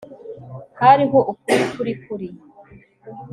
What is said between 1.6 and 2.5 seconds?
kuri kuri